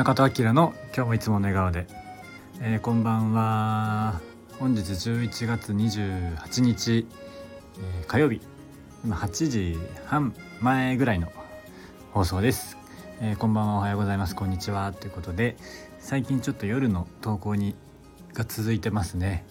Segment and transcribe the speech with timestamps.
[0.00, 1.86] 中戸明の今日もいつもの笑顔で、
[2.62, 4.22] えー、こんばんは。
[4.58, 7.06] 本日11月28日、
[7.78, 8.40] えー、火曜日。
[9.04, 11.30] 今8時半前ぐらいの
[12.12, 12.78] 放送です、
[13.20, 13.74] えー、こんばんは。
[13.74, 14.34] おはようございます。
[14.34, 14.90] こんにちは。
[14.94, 15.58] ということで
[15.98, 17.74] 最近ちょっと夜の投稿に
[18.32, 19.44] が続いてますね。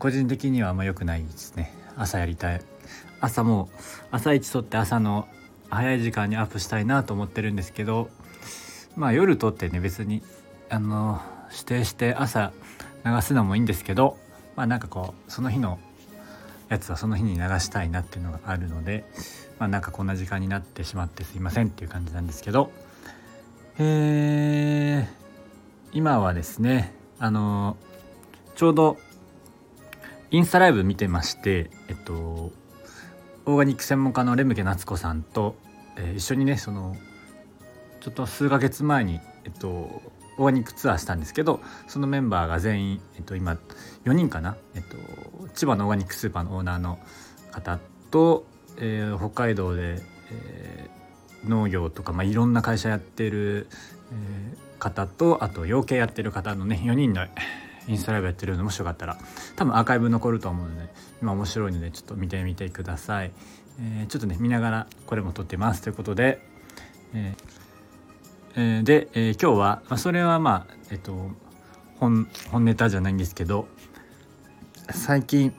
[0.00, 1.72] 個人的にはあんま良くないですね。
[1.96, 2.60] 朝やりたい。
[3.20, 3.70] 朝も
[4.10, 5.28] 朝一とって朝の
[5.70, 8.10] 早い時間にアップしたいなと思ってるんですけど
[8.96, 10.22] まあ夜撮ってね別に
[10.68, 11.20] あの
[11.50, 12.52] 指定して朝
[13.04, 14.16] 流すのもいいんですけど
[14.56, 15.78] まあなんかこうその日の
[16.68, 19.04] やつはその日に流したいなっていうのがあるので
[19.58, 22.72] まあなんかこんな時間になってしまってすいませんっていう感じなんですけど
[23.78, 25.08] えー、
[25.92, 27.76] 今はですねあの
[28.54, 28.98] ちょうど
[30.30, 32.52] インスタライブ見てましてえっと
[33.44, 35.56] オーガニック専門家のレムケ夏子さんと、
[35.96, 36.96] えー、一緒にねその
[38.02, 43.56] ちょっと数ヶ月前に、えっと、オーガニックツアーしたんですけどそのメンバーが全員、えっと、今
[44.04, 44.96] 4人かな、えっと、
[45.54, 46.98] 千葉のオーガニックスーパーのオーナーの
[47.52, 47.78] 方
[48.10, 48.44] と、
[48.78, 50.00] えー、北海道で、
[50.32, 53.68] えー、農業とか、まあ、いろんな会社やってる、
[54.10, 57.24] えー、方とあと養鶏やってる方のね4人の
[57.86, 59.16] インスタライブやってるのもしよかったら
[59.54, 63.30] 多分アーカイブ残ると思うので今面白いのでちょっと見てみてください、
[63.80, 65.82] えー、ちょっとね見ながらこれも撮ってます。
[65.82, 66.40] ということで、
[67.14, 67.51] ええー、
[68.54, 71.30] で、えー、今日は、まあ、それはまあえっと
[71.98, 73.66] 本本ネタじゃないんですけど
[74.90, 75.54] 最近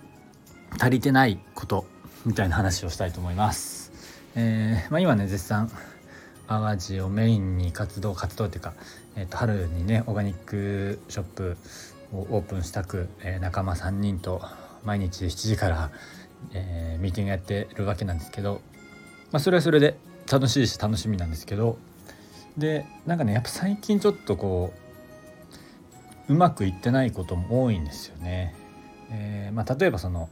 [0.80, 1.86] 足りてないこと
[2.26, 3.92] みたいな話をしたいと思います。
[4.36, 5.70] えーまあ、今ね絶賛
[6.48, 8.74] 淡路をメインに活動活動っていうか、
[9.16, 11.58] えー、と春にねオーガニックショップ
[12.12, 14.42] をオープンしたく、えー、仲間3人と
[14.84, 15.92] 毎日7時から、
[16.54, 18.62] えー、ミーティングやってるわけなんですけど、
[19.32, 19.98] まあ、それはそれで
[20.32, 21.78] 楽しいし楽しみなんですけど
[22.58, 24.74] でなんかねやっぱ最近ちょっとこ
[26.30, 28.56] ううまくいってないことも多いんですよね。
[29.12, 30.30] えー、まあ、例えばその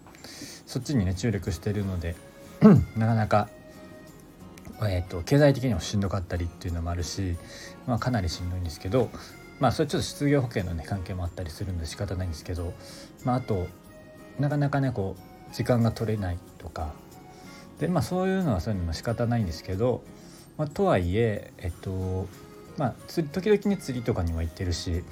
[0.66, 2.16] そっちにね注力してるので
[2.98, 3.50] なかなか、
[4.82, 7.36] えーと、経済的にもしんどかったりっていうのもあるし、
[7.86, 9.10] まあ、かなりしんどいんですけど
[9.60, 12.74] まあそれちょっと失業保険のね関係もあったりするんで仕方ないんですけど、
[13.24, 13.68] まあ、あと
[14.40, 16.94] なかなかねこう時間が取れないとか
[17.80, 20.04] でまあそういうのはそういうのも仕方ないんですけど
[20.58, 22.28] まあ、とはいええっと
[22.78, 25.04] まあ時々ね釣りとかには行ってるし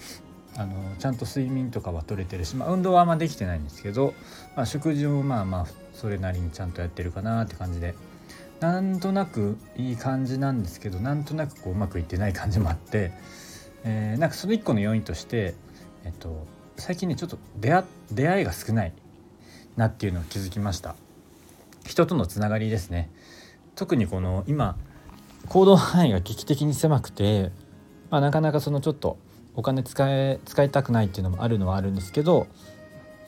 [0.56, 4.14] あのちゃんと睡眠とかは取れてるし、まあ、運動はあんまできてないんですけど、
[4.56, 7.96] まあ、食事もまあまあそれなりにちゃんとやってるかなって感じで
[8.60, 13.12] なんとなくいい感じなんですけどなんとなくこううまくいってない感じもあって、
[13.86, 15.56] えー、なんかその一個の要因として、
[16.04, 16.46] えっと、
[16.78, 18.94] 最近ねちょっと出会出会いが少ない
[19.78, 20.96] なっていうのを気づきました。
[21.86, 23.10] 人とのつがりですね。
[23.76, 24.78] 特にこの今
[25.50, 27.52] 行動範囲が劇的に狭くて、
[28.10, 29.18] まあ、なかなかそのちょっと
[29.56, 32.48] お金使え使いたくないっていうのもあるのはあるんですけど、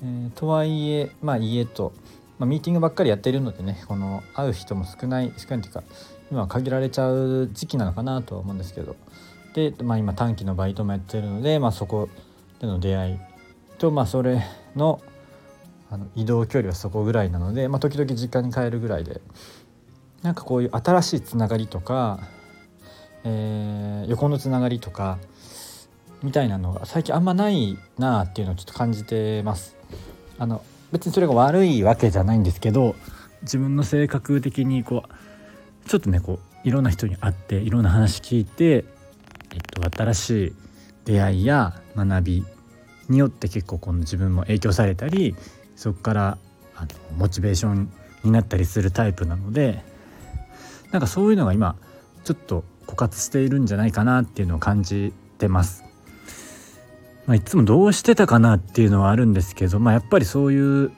[0.02, 1.94] えー、とはいえまあ家と、
[2.40, 5.84] まあ、ミーティングばっかりやっているのでねこの会う人も少ない少ないっていうか
[6.32, 8.96] 今は限られちゃう時期なのかなとは思うんですけど。
[9.54, 12.10] で、まあ、今短期のバイトもやってるので、まあ、そこ
[12.60, 13.20] での出会い
[13.78, 14.42] と、まあ、それ
[14.76, 15.02] の
[15.90, 19.20] あの移動距離はそこぐらいなので、まあ、時々実家に帰るぐらいで
[20.24, 22.20] なんかこういう新しいつながりとか、
[23.24, 25.18] えー、横のつながりとか
[26.24, 29.76] みたいなのが最近あんまないなっていうのをちょっと感じてます。
[30.38, 32.96] あの別にそれが悪いわけじゃないんですけど
[33.44, 38.86] 自分の性格的にこうちょっとねこういろんな人に会っていろんな話聞いて、
[39.54, 40.54] えっと、新しい
[41.06, 42.46] 出会いや学び
[43.10, 45.36] によって結構この自分も影響されたり
[45.76, 46.38] そこから
[46.76, 47.92] あのモチベーション
[48.24, 49.84] になったりするタイプなので
[50.92, 51.76] なんかそういうのが今
[52.24, 55.84] ちょっと枯渇しているんじゃないかなっていうのを感じてます。
[57.26, 60.92] まあ、いつもどうしてたかなっていうのはあるんですけど、まあ、やっぱりそういう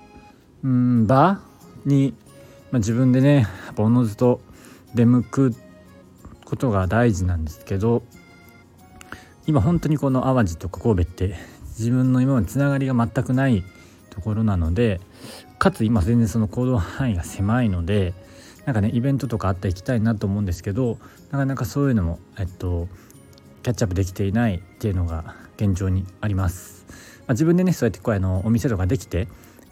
[0.64, 1.42] うん場
[1.86, 2.14] に、
[2.72, 3.48] まあ、自分でね
[3.78, 4.42] おのずと
[4.96, 5.56] 出向く
[6.46, 8.04] ことが大事なんですけど
[9.46, 11.36] 今本当にこの淡路とか神戸って
[11.78, 13.64] 自分の今までつながりが全くない
[14.10, 15.02] ところなので
[15.60, 18.14] かつ今全然その行動範囲が狭いので
[18.66, 20.98] なんかねイベントとかあったら行きたいなと思うんですけど
[21.32, 22.88] なかなかそういうのもえっと
[23.62, 26.86] キャッチアップできていないっていうのが現状にあります。
[27.20, 29.28] まあ、自分でねそうやってこうあのお店とかできて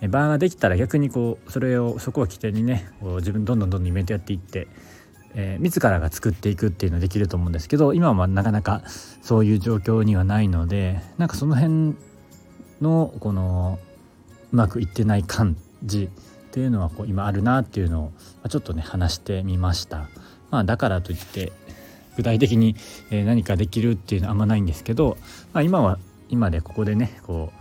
[0.10, 4.68] バーができたら逆にこうそれをそこを起点にねこう自分どんどんどんどんイベントやっていって、
[5.36, 8.84] えー、自らが作っていくっていうのできると思うんですけど今はなかなか
[9.22, 11.96] そういう状況にはないのでなんかその辺
[12.82, 13.80] のこの
[14.52, 16.10] うまくいってない感じ
[16.52, 18.12] っていうのはこう今あるなっていうの
[18.44, 20.10] をちょっとね話してみました。
[20.50, 21.54] まあ、だからといって
[22.18, 22.76] 具体的に、
[23.10, 25.18] 何かできるっていうのはあんまないんですけど、
[25.54, 27.54] まあ、今は今でここでねこ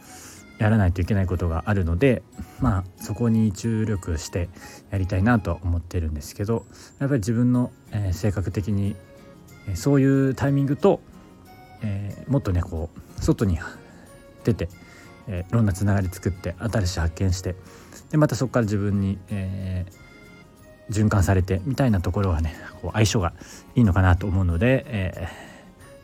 [0.59, 2.23] うやらないといけないことがあるので
[2.61, 4.49] まあそこに注力して
[4.91, 6.67] やりたいなと思ってるんですけど
[6.99, 8.97] やっぱり自分の、え性格的に
[9.75, 11.01] そういうタイミングと、
[11.83, 13.59] えー、もっとねこう外に
[14.43, 14.69] 出て、
[15.31, 17.55] えー、いろんなつながり作って新しい発見して
[18.11, 23.33] でまたそこから自分に、えー、循環されてみたいなところはねこう相性が
[23.77, 25.29] いいのかなと思うので、え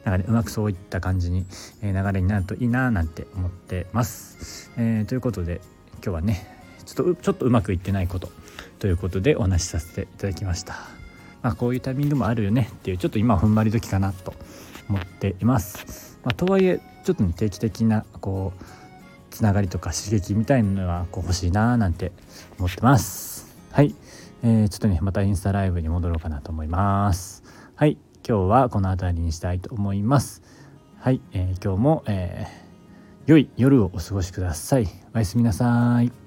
[0.05, 1.45] ー、なんかねうまくそういった感じに、
[1.83, 4.71] え流れになるといいななんて思ってます。
[4.77, 5.61] えー、ということで
[5.95, 6.47] 今日はね
[6.85, 8.31] ちょっとちょっとうまくいってないこと
[8.79, 10.75] ということでお話しさせていただきました。
[11.43, 14.35] まあ、こういうタイミングもあるよねっていうちょっと今踏ん張り時かなと
[14.89, 16.19] 思っています。
[16.25, 18.86] まあ、とはいえちょっと、ね、定期的なこう
[19.37, 22.13] つながりとか刺激みたいなのはこう欲しいななんて
[22.59, 23.55] 思ってます。
[23.71, 23.95] はい、
[24.43, 27.45] えー、ちょっとねまたインスタライブに戻ろうかなと思います。
[27.75, 30.43] はい、今日はこの辺りにしたいと思います。
[31.01, 34.89] はい、えー、今日も、えー、良い夜をお過ごしください。
[35.15, 36.26] おやすみなさい。